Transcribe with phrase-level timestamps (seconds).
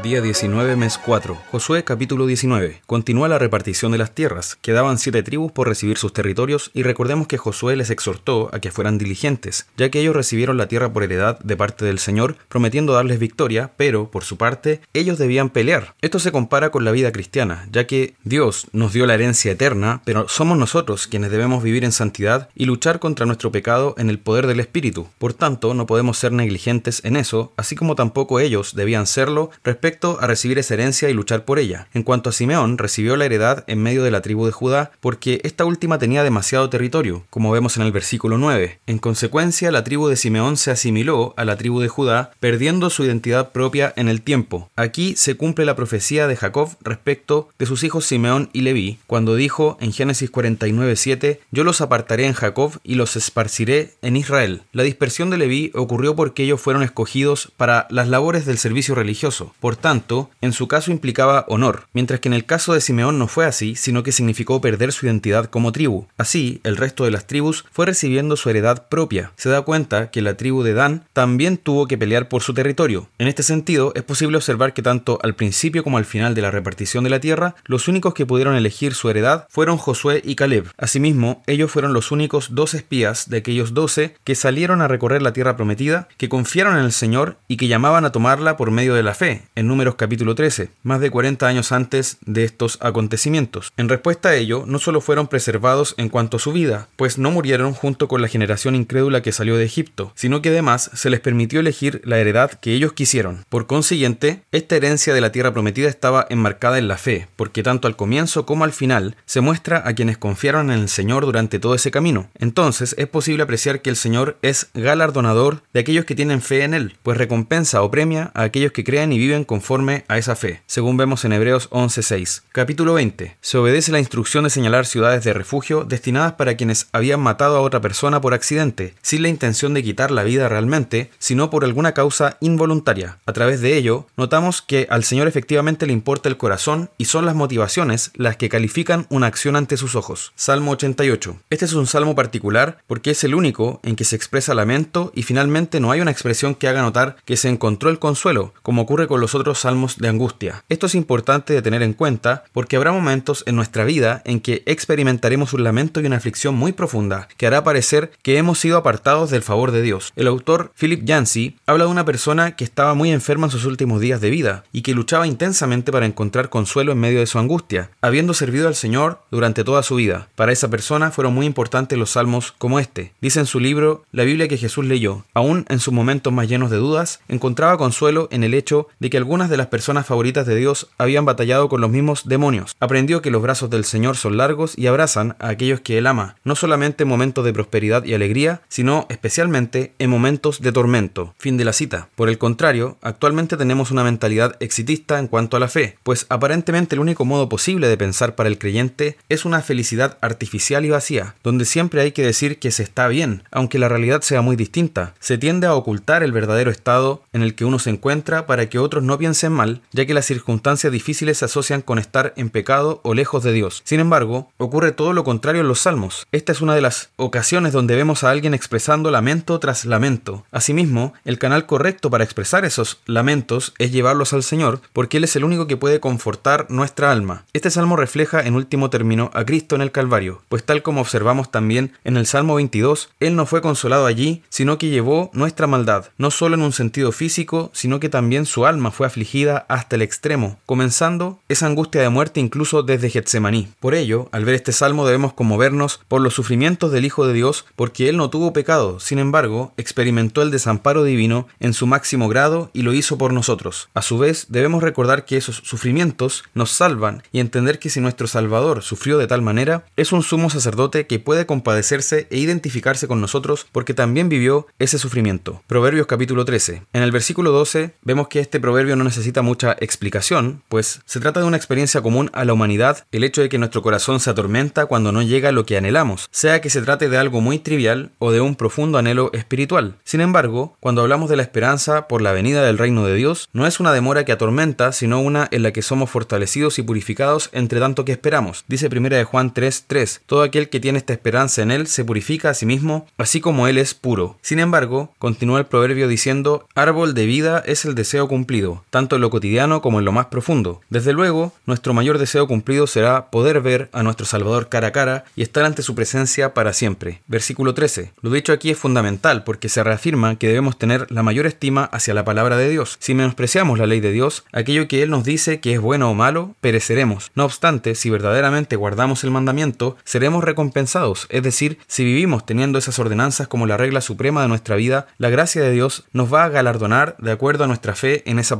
[0.00, 1.38] Día 19, mes 4.
[1.52, 2.80] Josué capítulo 19.
[2.86, 4.56] Continúa la repartición de las tierras.
[4.60, 8.72] Quedaban siete tribus por recibir sus territorios y recordemos que Josué les exhortó a que
[8.72, 12.94] fueran diligentes, ya que ellos recibieron la tierra por heredad de parte del Señor, prometiendo
[12.94, 15.94] darles victoria, pero, por su parte, ellos debían pelear.
[16.00, 20.02] Esto se compara con la vida cristiana, ya que Dios nos dio la herencia eterna,
[20.04, 24.18] pero somos nosotros quienes debemos vivir en santidad y luchar contra nuestro pecado en el
[24.18, 25.06] poder del Espíritu.
[25.18, 29.81] Por tanto, no podemos ser negligentes en eso, así como tampoco ellos debían serlo respecto
[30.20, 31.88] a recibir esa herencia y luchar por ella.
[31.92, 35.40] En cuanto a Simeón, recibió la heredad en medio de la tribu de Judá porque
[35.42, 38.78] esta última tenía demasiado territorio, como vemos en el versículo 9.
[38.86, 43.04] En consecuencia, la tribu de Simeón se asimiló a la tribu de Judá, perdiendo su
[43.04, 44.70] identidad propia en el tiempo.
[44.76, 49.34] Aquí se cumple la profecía de Jacob respecto de sus hijos Simeón y Leví, cuando
[49.34, 54.62] dijo en Génesis 49:7, Yo los apartaré en Jacob y los esparciré en Israel.
[54.72, 59.54] La dispersión de Leví ocurrió porque ellos fueron escogidos para las labores del servicio religioso.
[59.76, 63.46] Tanto, en su caso implicaba honor, mientras que en el caso de Simeón no fue
[63.46, 66.06] así, sino que significó perder su identidad como tribu.
[66.18, 69.32] Así, el resto de las tribus fue recibiendo su heredad propia.
[69.36, 73.08] Se da cuenta que la tribu de Dan también tuvo que pelear por su territorio.
[73.18, 76.50] En este sentido, es posible observar que tanto al principio como al final de la
[76.50, 80.70] repartición de la tierra, los únicos que pudieron elegir su heredad fueron Josué y Caleb.
[80.76, 85.32] Asimismo, ellos fueron los únicos dos espías de aquellos doce que salieron a recorrer la
[85.32, 89.02] tierra prometida, que confiaron en el Señor y que llamaban a tomarla por medio de
[89.02, 93.72] la fe, números capítulo 13, más de 40 años antes de estos acontecimientos.
[93.76, 97.30] En respuesta a ello, no solo fueron preservados en cuanto a su vida, pues no
[97.30, 101.20] murieron junto con la generación incrédula que salió de Egipto, sino que además se les
[101.20, 103.44] permitió elegir la heredad que ellos quisieron.
[103.48, 107.88] Por consiguiente, esta herencia de la tierra prometida estaba enmarcada en la fe, porque tanto
[107.88, 111.74] al comienzo como al final se muestra a quienes confiaron en el Señor durante todo
[111.74, 112.28] ese camino.
[112.38, 116.74] Entonces es posible apreciar que el Señor es galardonador de aquellos que tienen fe en
[116.74, 120.62] Él, pues recompensa o premia a aquellos que crean y viven conforme a esa fe,
[120.64, 122.44] según vemos en Hebreos 11:6.
[122.52, 123.36] Capítulo 20.
[123.42, 127.60] Se obedece la instrucción de señalar ciudades de refugio destinadas para quienes habían matado a
[127.60, 131.92] otra persona por accidente, sin la intención de quitar la vida realmente, sino por alguna
[131.92, 133.18] causa involuntaria.
[133.26, 137.26] A través de ello, notamos que al Señor efectivamente le importa el corazón y son
[137.26, 140.32] las motivaciones las que califican una acción ante sus ojos.
[140.34, 141.36] Salmo 88.
[141.50, 145.24] Este es un salmo particular porque es el único en que se expresa lamento y
[145.24, 149.06] finalmente no hay una expresión que haga notar que se encontró el consuelo, como ocurre
[149.06, 150.64] con los otros salmos de angustia.
[150.68, 154.62] Esto es importante de tener en cuenta porque habrá momentos en nuestra vida en que
[154.66, 159.30] experimentaremos un lamento y una aflicción muy profunda que hará parecer que hemos sido apartados
[159.30, 160.12] del favor de Dios.
[160.16, 164.00] El autor Philip Yancey habla de una persona que estaba muy enferma en sus últimos
[164.00, 167.90] días de vida y que luchaba intensamente para encontrar consuelo en medio de su angustia,
[168.00, 170.28] habiendo servido al Señor durante toda su vida.
[170.36, 173.12] Para esa persona fueron muy importantes los salmos como este.
[173.20, 176.70] Dice en su libro La Biblia que Jesús leyó, aún en sus momentos más llenos
[176.70, 180.56] de dudas, encontraba consuelo en el hecho de que algunas de las personas favoritas de
[180.56, 182.74] Dios habían batallado con los mismos demonios.
[182.80, 186.34] Aprendió que los brazos del Señor son largos y abrazan a aquellos que Él ama,
[186.42, 191.34] no solamente en momentos de prosperidad y alegría, sino especialmente en momentos de tormento.
[191.38, 192.08] Fin de la cita.
[192.16, 196.96] Por el contrario, actualmente tenemos una mentalidad exitista en cuanto a la fe, pues aparentemente
[196.96, 201.36] el único modo posible de pensar para el creyente es una felicidad artificial y vacía,
[201.44, 205.14] donde siempre hay que decir que se está bien, aunque la realidad sea muy distinta.
[205.20, 208.80] Se tiende a ocultar el verdadero estado en el que uno se encuentra para que
[208.80, 213.00] otros no piensen mal, ya que las circunstancias difíciles se asocian con estar en pecado
[213.02, 213.82] o lejos de Dios.
[213.84, 216.26] Sin embargo, ocurre todo lo contrario en los salmos.
[216.32, 220.44] Esta es una de las ocasiones donde vemos a alguien expresando lamento tras lamento.
[220.50, 225.36] Asimismo, el canal correcto para expresar esos lamentos es llevarlos al Señor, porque Él es
[225.36, 227.44] el único que puede confortar nuestra alma.
[227.52, 231.50] Este salmo refleja en último término a Cristo en el Calvario, pues tal como observamos
[231.50, 236.06] también en el Salmo 22, Él no fue consolado allí, sino que llevó nuestra maldad,
[236.18, 240.02] no solo en un sentido físico, sino que también su alma fue afligida hasta el
[240.02, 243.68] extremo, comenzando esa angustia de muerte incluso desde Getsemaní.
[243.80, 247.64] Por ello, al ver este salmo debemos conmovernos por los sufrimientos del Hijo de Dios,
[247.76, 252.70] porque Él no tuvo pecado, sin embargo, experimentó el desamparo divino en su máximo grado
[252.72, 253.88] y lo hizo por nosotros.
[253.94, 258.26] A su vez, debemos recordar que esos sufrimientos nos salvan y entender que si nuestro
[258.26, 263.20] Salvador sufrió de tal manera, es un sumo sacerdote que puede compadecerse e identificarse con
[263.20, 265.62] nosotros porque también vivió ese sufrimiento.
[265.66, 266.82] Proverbios capítulo 13.
[266.92, 271.40] En el versículo 12 vemos que este proverbio no necesita mucha explicación, pues se trata
[271.40, 274.86] de una experiencia común a la humanidad el hecho de que nuestro corazón se atormenta
[274.86, 278.32] cuando no llega lo que anhelamos, sea que se trate de algo muy trivial o
[278.32, 279.96] de un profundo anhelo espiritual.
[280.04, 283.66] Sin embargo, cuando hablamos de la esperanza por la venida del reino de Dios, no
[283.66, 287.80] es una demora que atormenta, sino una en la que somos fortalecidos y purificados entre
[287.80, 288.64] tanto que esperamos.
[288.68, 292.50] Dice 1 de Juan 3:3, todo aquel que tiene esta esperanza en él se purifica
[292.50, 294.36] a sí mismo, así como él es puro.
[294.42, 299.22] Sin embargo, continúa el proverbio diciendo, árbol de vida es el deseo cumplido, tanto en
[299.22, 300.80] lo cotidiano como en lo más profundo.
[300.90, 305.24] Desde luego, nuestro mayor deseo cumplido será poder ver a nuestro Salvador cara a cara
[305.36, 307.22] y estar ante su presencia para siempre.
[307.26, 308.12] Versículo 13.
[308.20, 312.14] Lo dicho aquí es fundamental porque se reafirma que debemos tener la mayor estima hacia
[312.14, 312.96] la palabra de Dios.
[313.00, 316.14] Si menospreciamos la ley de Dios, aquello que Él nos dice que es bueno o
[316.14, 317.30] malo, pereceremos.
[317.34, 321.26] No obstante, si verdaderamente guardamos el mandamiento, seremos recompensados.
[321.30, 325.30] Es decir, si vivimos teniendo esas ordenanzas como la regla suprema de nuestra vida, la
[325.30, 328.58] gracia de Dios nos va a galardonar de acuerdo a nuestra fe en esa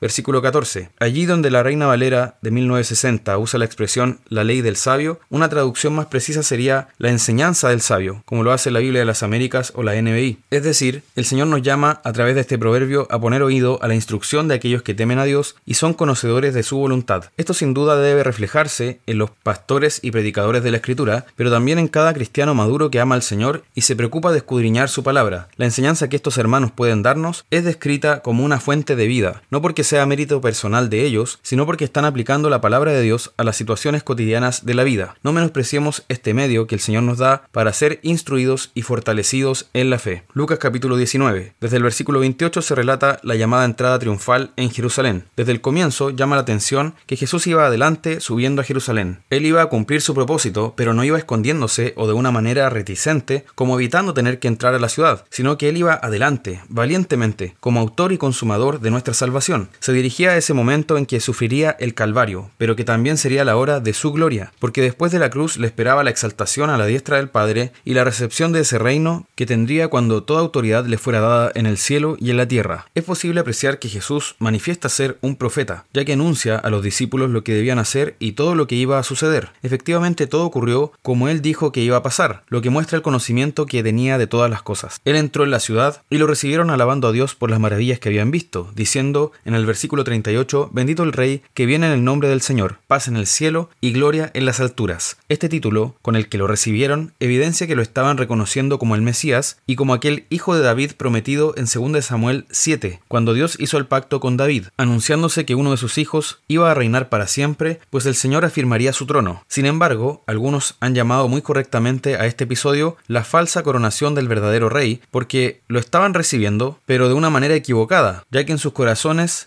[0.00, 0.90] Versículo 14.
[0.98, 5.48] Allí donde la Reina Valera de 1960 usa la expresión la ley del sabio, una
[5.48, 9.22] traducción más precisa sería la enseñanza del sabio, como lo hace la Biblia de las
[9.22, 10.38] Américas o la NBI.
[10.50, 13.88] Es decir, el Señor nos llama a través de este proverbio a poner oído a
[13.88, 17.24] la instrucción de aquellos que temen a Dios y son conocedores de su voluntad.
[17.36, 21.78] Esto sin duda debe reflejarse en los pastores y predicadores de la Escritura, pero también
[21.78, 25.48] en cada cristiano maduro que ama al Señor y se preocupa de escudriñar su palabra.
[25.56, 29.62] La enseñanza que estos hermanos pueden darnos es descrita como una fuente de vida, no
[29.62, 33.44] porque sea mérito personal de ellos, sino porque están aplicando la palabra de Dios a
[33.44, 35.14] las situaciones cotidianas de la vida.
[35.22, 39.90] No menospreciemos este medio que el Señor nos da para ser instruidos y fortalecidos en
[39.90, 40.24] la fe.
[40.32, 41.54] Lucas capítulo 19.
[41.60, 45.26] Desde el versículo 28 se relata la llamada entrada triunfal en Jerusalén.
[45.36, 49.20] Desde el comienzo llama la atención que Jesús iba adelante subiendo a Jerusalén.
[49.30, 53.44] Él iba a cumplir su propósito, pero no iba escondiéndose o de una manera reticente,
[53.54, 57.78] como evitando tener que entrar a la ciudad, sino que él iba adelante, valientemente, como
[57.78, 59.43] autor y consumador de nuestra salvación.
[59.80, 63.56] Se dirigía a ese momento en que sufriría el Calvario, pero que también sería la
[63.56, 66.86] hora de su gloria, porque después de la cruz le esperaba la exaltación a la
[66.86, 70.98] diestra del Padre y la recepción de ese reino que tendría cuando toda autoridad le
[70.98, 72.86] fuera dada en el cielo y en la tierra.
[72.94, 77.30] Es posible apreciar que Jesús manifiesta ser un profeta, ya que anuncia a los discípulos
[77.30, 79.50] lo que debían hacer y todo lo que iba a suceder.
[79.62, 83.66] Efectivamente todo ocurrió como él dijo que iba a pasar, lo que muestra el conocimiento
[83.66, 85.00] que tenía de todas las cosas.
[85.04, 88.08] Él entró en la ciudad y lo recibieron alabando a Dios por las maravillas que
[88.08, 92.28] habían visto, diciendo en el versículo 38, bendito el Rey que viene en el nombre
[92.28, 95.16] del Señor, paz en el cielo y gloria en las alturas.
[95.28, 99.58] Este título, con el que lo recibieron, evidencia que lo estaban reconociendo como el Mesías
[99.66, 103.86] y como aquel hijo de David prometido en 2 Samuel 7, cuando Dios hizo el
[103.86, 108.06] pacto con David, anunciándose que uno de sus hijos iba a reinar para siempre, pues
[108.06, 109.44] el Señor afirmaría su trono.
[109.48, 114.68] Sin embargo, algunos han llamado muy correctamente a este episodio la falsa coronación del verdadero
[114.68, 119.04] rey, porque lo estaban recibiendo, pero de una manera equivocada, ya que en sus corazones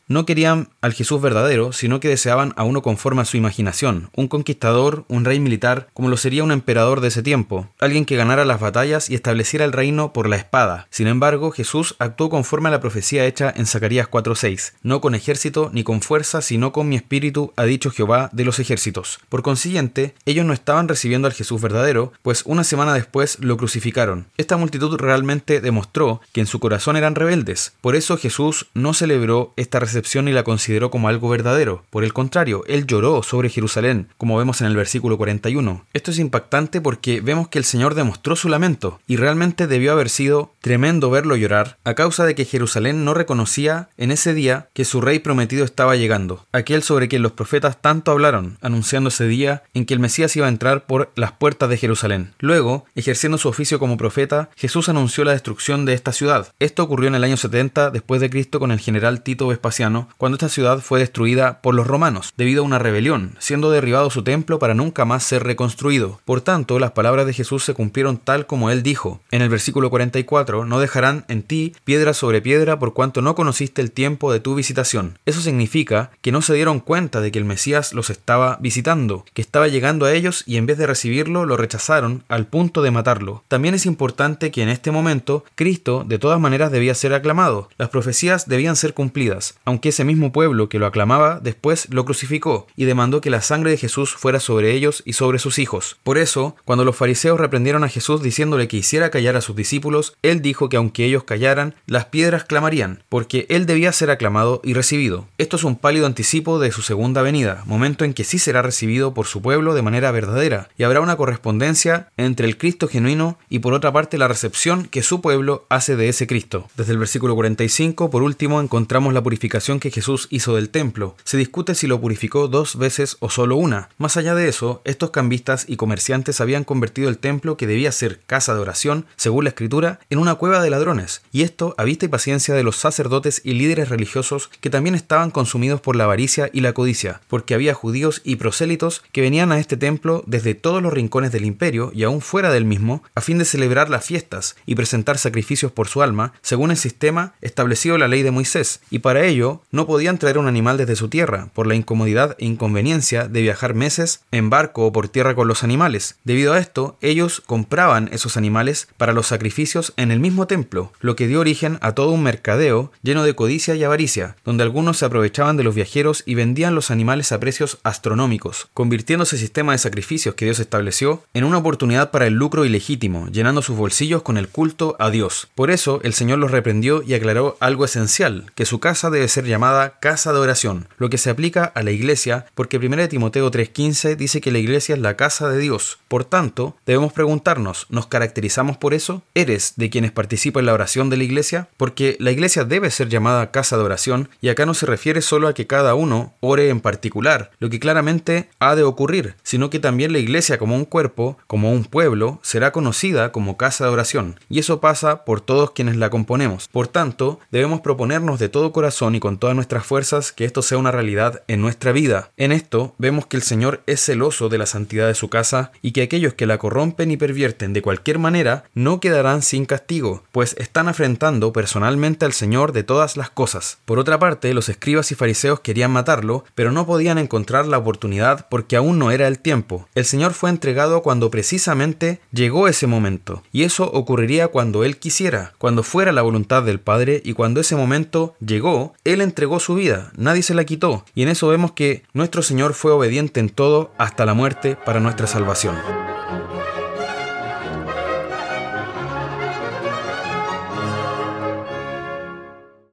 [0.07, 4.27] no querían al Jesús verdadero, sino que deseaban a uno conforme a su imaginación, un
[4.27, 8.45] conquistador, un rey militar, como lo sería un emperador de ese tiempo, alguien que ganara
[8.45, 10.87] las batallas y estableciera el reino por la espada.
[10.89, 15.69] Sin embargo, Jesús actuó conforme a la profecía hecha en Zacarías 4:6, no con ejército
[15.73, 19.19] ni con fuerza, sino con mi espíritu, ha dicho Jehová de los ejércitos.
[19.29, 24.27] Por consiguiente, ellos no estaban recibiendo al Jesús verdadero, pues una semana después lo crucificaron.
[24.37, 27.73] Esta multitud realmente demostró que en su corazón eran rebeldes.
[27.81, 31.83] Por eso Jesús no celebró esta recepción ni la consideró como algo verdadero.
[31.89, 35.86] Por el contrario, él lloró sobre Jerusalén, como vemos en el versículo 41.
[35.94, 40.09] Esto es impactante porque vemos que el Señor demostró su lamento, y realmente debió haber
[40.09, 44.86] sido tremendo verlo llorar, a causa de que Jerusalén no reconocía en ese día que
[44.86, 49.63] su rey prometido estaba llegando, aquel sobre quien los profetas tanto hablaron, anunciando ese día
[49.74, 52.33] en que el Mesías iba a entrar por las puertas de Jerusalén.
[52.40, 56.54] Luego, ejerciendo su oficio como profeta, Jesús anunció la destrucción de esta ciudad.
[56.59, 60.35] Esto ocurrió en el año 70 después de Cristo con el general Tito Vespasiano, cuando
[60.35, 64.59] esta ciudad fue destruida por los romanos, debido a una rebelión, siendo derribado su templo
[64.59, 66.19] para nunca más ser reconstruido.
[66.25, 69.19] Por tanto, las palabras de Jesús se cumplieron tal como él dijo.
[69.31, 73.81] En el versículo 44, no dejarán en ti piedra sobre piedra por cuanto no conociste
[73.81, 75.19] el tiempo de tu visitación.
[75.25, 79.42] Eso significa que no se dieron cuenta de que el Mesías los estaba visitando, que
[79.42, 83.44] estaba llegando a ellos y en vez de recibirlo lo rechazaron al punto de matarlo.
[83.47, 87.69] También es importante que en este momento Cristo de todas maneras debía ser aclamado.
[87.77, 92.67] Las profecías debían ser cumplidas, aunque ese mismo pueblo que lo aclamaba después lo crucificó
[92.75, 95.97] y demandó que la sangre de Jesús fuera sobre ellos y sobre sus hijos.
[96.03, 100.15] Por eso, cuando los fariseos reprendieron a Jesús diciéndole que hiciera callar a sus discípulos,
[100.21, 104.73] él dijo que aunque ellos callaran, las piedras clamarían, porque él debía ser aclamado y
[104.73, 105.27] recibido.
[105.37, 109.13] Esto es un pálido anticipo de su segunda venida, momento en que sí será recibido
[109.13, 113.59] por su pueblo de manera verdadera, y habrá una correspondencia entre el Cristo genuino y
[113.59, 116.67] por otra parte la recepción que su pueblo hace de ese Cristo.
[116.75, 121.17] Desde el versículo 45, por último, encontramos la purificación que Jesús hizo del templo.
[121.25, 123.89] Se discute si lo purificó dos veces o solo una.
[123.97, 128.21] Más allá de eso, estos cambistas y comerciantes habían convertido el templo, que debía ser
[128.25, 131.23] casa de oración, según la escritura, en una cueva de ladrones.
[131.33, 135.29] Y esto a vista y paciencia de los sacerdotes y líderes religiosos que también estaban
[135.29, 139.59] consumidos por la avaricia y la codicia, porque había judíos y prosélitos que venían a
[139.59, 143.39] este templo desde todos los rincones del imperio y aún fuera del mismo, a fin
[143.39, 147.99] de celebrar las fiestas y presentar sacrificios por su alma, según el sistema establecido en
[147.99, 151.50] la ley de Moisés, y para ello no podían traer un animal desde su tierra,
[151.54, 155.64] por la incomodidad e inconveniencia de viajar meses en barco o por tierra con los
[155.64, 156.18] animales.
[156.24, 161.16] Debido a esto, ellos compraban esos animales para los sacrificios en el mismo templo, lo
[161.16, 165.06] que dio origen a todo un mercadeo lleno de codicia y avaricia, donde algunos se
[165.06, 169.78] aprovechaban de los viajeros y vendían los animales a precios astronómicos, convirtiendo ese sistema de
[169.78, 174.38] sacrificios que Dios estableció en una oportunidad para el lucro ilegítimo, llenando sus bolsillos con
[174.38, 175.47] el culto a Dios.
[175.56, 179.45] Por eso el Señor los reprendió y aclaró algo esencial, que su casa debe ser
[179.45, 184.16] llamada casa de oración, lo que se aplica a la iglesia, porque 1 Timoteo 3:15
[184.16, 185.99] dice que la iglesia es la casa de Dios.
[186.07, 189.23] Por tanto, debemos preguntarnos, ¿nos caracterizamos por eso?
[189.33, 191.69] ¿Eres de quienes participan en la oración de la iglesia?
[191.78, 195.47] Porque la iglesia debe ser llamada casa de oración y acá no se refiere solo
[195.47, 199.80] a que cada uno ore en particular, lo que claramente ha de ocurrir, sino que
[199.80, 204.40] también la iglesia como un cuerpo, como un pueblo, será conocida como casa de oración,
[204.49, 206.68] y eso pasa por todos quienes la componemos.
[206.68, 210.80] Por tanto, debemos proponernos de todo corazón y con todas nuestras fuerzas que esto sea
[210.80, 212.31] una realidad en nuestra vida.
[212.35, 215.92] En esto vemos que el Señor es celoso de la santidad de su casa y
[215.92, 220.56] que aquellos que la corrompen y pervierten de cualquier manera no quedarán sin castigo, pues
[220.57, 223.77] están afrentando personalmente al Señor de todas las cosas.
[223.85, 228.47] Por otra parte, los escribas y fariseos querían matarlo, pero no podían encontrar la oportunidad
[228.49, 229.87] porque aún no era el tiempo.
[229.94, 235.54] El Señor fue entregado cuando precisamente llegó ese momento, y eso ocurriría cuando Él quisiera,
[235.59, 240.11] cuando fuera la voluntad del Padre, y cuando ese momento llegó, Él entregó su vida,
[240.15, 243.91] nadie se la quitó, y en eso vemos que nuestro Señor fue obediente en todo
[243.97, 245.75] hasta la muerte para nuestra salvación.